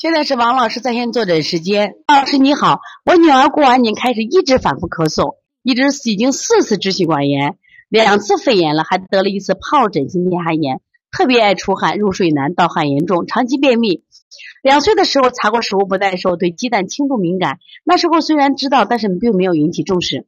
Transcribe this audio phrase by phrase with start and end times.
[0.00, 1.96] 现在是王老师在线坐诊时间。
[2.08, 7.58] 王老师你好，我女儿过完年开始一直反复咳嗽，一直已经四次支气管炎，
[7.90, 10.80] 两次肺炎了，还得了一次疱疹性咽喉炎，
[11.12, 14.02] 特别爱出汗，入睡难，盗汗严重，长期便秘。
[14.62, 17.58] 两岁的时候查过食物不耐受，对鸡蛋轻度敏感。
[17.84, 20.26] 那时候虽然知道，但是并没有引起重视。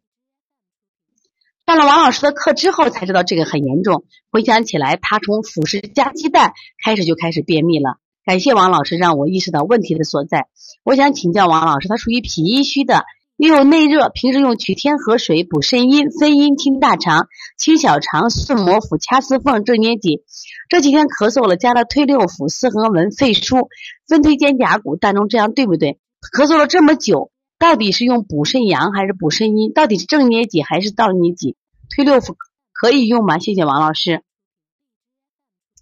[1.65, 4.05] 上了王老师的课之后才知道这个很严重。
[4.31, 6.53] 回想起来，他从辅食加鸡蛋
[6.85, 8.02] 开始就开始便秘了。
[8.25, 10.47] 感谢王老师让我意识到问题的所在。
[10.85, 13.05] 我想请教王老师，他属于脾阴虚的，
[13.37, 17.27] 又有内热，平时用取天河水补肾阴、分阴、清大肠、
[17.59, 20.23] 清小肠、顺摩腹、掐丝缝、正捏脊。
[20.69, 23.69] 这几天咳嗽了，加了推六腑、四横纹、肺腧、
[24.07, 25.99] 分推肩胛骨、膻中，这样对不对？
[26.37, 29.73] 咳嗽了这么久，到底是用补肾阳还是补肾阴？
[29.73, 31.57] 到底是正捏脊还是倒捏脊？
[31.95, 32.37] 推六腑
[32.73, 33.41] 可以用吗？
[33.41, 34.23] 谢谢王老师。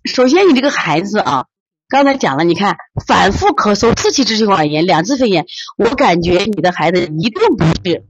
[0.04, 1.46] 首先，你这个孩子啊。
[1.90, 5.44] 刚才讲了，你看反复咳嗽，四期支气管炎，两次肺炎，
[5.76, 8.06] 我感觉你的孩子一定不是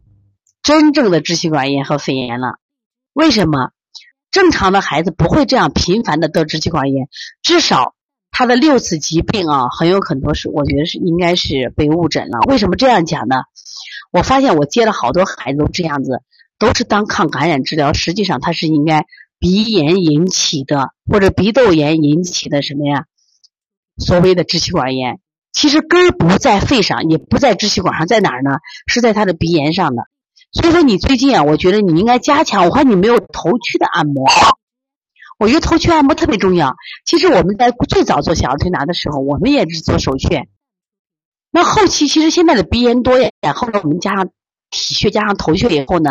[0.62, 2.58] 真正的支气管炎和肺炎了。
[3.14, 3.70] 为什么？
[4.30, 7.08] 正常的孩子不会这样频繁的得支气管炎，
[7.42, 7.94] 至少
[8.30, 12.38] 他的六次疾病啊，很有很多是，我觉得是应该是被误诊了。
[12.48, 13.36] 为什么这样讲呢？
[14.12, 16.20] 我发现我接了好多孩子都这样子，
[16.58, 19.06] 都是当抗感染治疗，实际上他是应该
[19.38, 23.06] 鼻炎引起的，或者鼻窦炎引起的什么呀？
[24.00, 25.20] 所谓的支气管炎，
[25.52, 28.58] 其实根儿不在肺上，也不在支气管上，在哪儿呢？
[28.86, 30.02] 是在他的鼻炎上的。
[30.52, 32.64] 所以说，你最近啊，我觉得你应该加强。
[32.64, 34.24] 我看你没有头区的按摩，
[35.38, 36.74] 我觉得头区按摩特别重要。
[37.04, 40.48] 其实我们在最早做小儿推拿的时候，我们也是做手穴。
[41.52, 44.30] 那后期其实现在的鼻炎多呀，后来我们加上
[44.70, 46.10] 体穴加上头穴以后呢，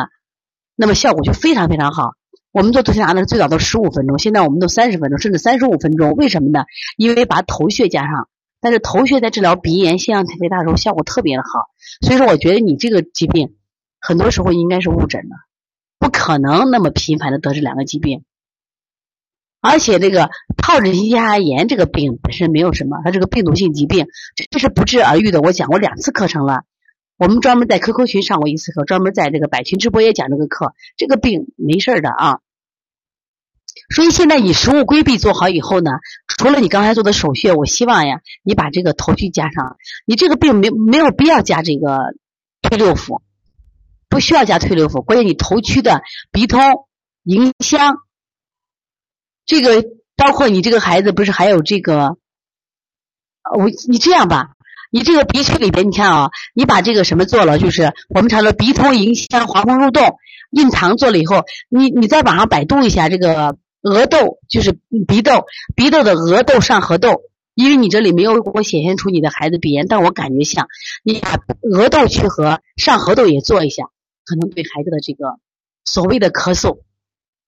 [0.76, 2.12] 那么效果就非常非常好。
[2.52, 6.12] 我们做头推拿呢，最早都十五分钟，现在我们都三十分钟，甚至三十五分钟。
[6.14, 6.66] 为什么呢？
[6.98, 8.28] 因为把头穴加上，
[8.60, 11.50] 但是头穴在治疗鼻炎、腺样体肥大的时候效果特别的好。
[12.02, 13.56] 所以说，我觉得你这个疾病
[14.00, 15.36] 很多时候应该是误诊的，
[16.00, 18.24] 不可能那么频繁的得这两个疾病。
[19.62, 24.08] 而且这个疱疹性咽喉炎这个病本身没有什么，它这个病毒性疾病，
[24.50, 25.42] 这是不治而愈的。
[25.42, 26.64] 我讲过两次课程了。
[27.20, 30.74] 我们专门在 QQ 群上过一次课，专门在这个百群直播也讲这个课。
[30.96, 32.40] 这个病没事的啊，
[33.94, 35.92] 所以现在你食物规避做好以后呢，
[36.28, 39.76] 除了你刚才做的手穴，我希望呀，你把这个头区加上。
[40.06, 42.00] 你这个病没没有必要加这个
[42.62, 43.22] 推六腑，
[44.08, 45.04] 不需要加推六腑。
[45.04, 46.62] 关键你头区的鼻通、
[47.24, 47.98] 迎香，
[49.46, 49.84] 这个
[50.16, 52.18] 包括你这个孩子不是还有这个，
[53.58, 54.56] 我你这样吧。
[54.92, 60.16] 你这个鼻区里边，你看啊，你把这个什么做了，就是我们常说鼻通迎香、滑风入洞、
[60.50, 65.46] 印堂做了以后，你你在网上百度一下这个额窦，就是鼻窦，
[65.76, 67.22] 鼻窦的额窦、上颌窦，
[67.54, 70.68] 因为你这里没有给我显现出你的孩子鼻炎，但我感觉像，
[71.04, 73.84] 你把额窦区和上颌窦也做一下，
[74.26, 75.40] 可能对孩子的这个
[75.86, 76.80] 所谓的咳嗽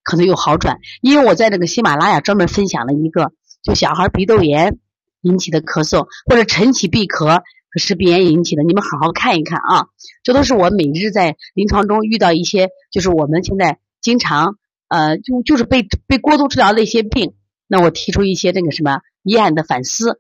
[0.04, 3.32] 可能有好转，因为我在这个喜马拉雅专门分享了一个，
[3.64, 4.78] 就小孩鼻窦炎。
[5.22, 7.42] 引起的咳嗽或者晨起闭咳
[7.78, 9.88] 是鼻炎引起的，你们好好看一看啊！
[10.24, 14.58] 这都是我每日在临床中遇到一些，就是我们现在经常
[14.90, 17.34] 呃就就是被被过度治疗的一些病。
[17.68, 20.20] 那我提出一些这个什么医案的反思，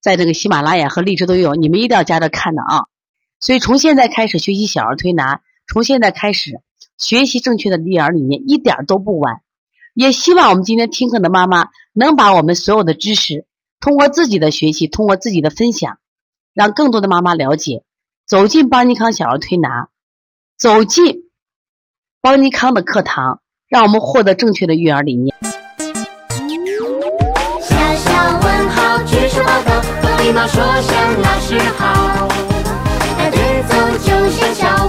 [0.00, 2.86] 在这个喜马拉雅和荔枝都有，你们一定要加着看的啊！
[3.38, 5.40] 所以从现在开始学习小儿推拿，
[5.72, 6.60] 从现在开始
[6.98, 9.42] 学习正确的育儿理念，一点都不晚。
[9.94, 13.46] 也希望我们今天听课的妈妈能把我们所有的知识。
[13.82, 15.98] 通过自己的学习，通过自己的分享，
[16.54, 17.82] 让更多的妈妈了解，
[18.28, 19.88] 走进邦尼康小儿推拿，
[20.56, 21.24] 走进
[22.20, 25.34] 邦尼康的课堂，让我们获得正确的育儿理念。
[27.60, 32.28] 小小问号，举手报告，和礼貌说声老师好。
[33.18, 34.81] 那节奏就像小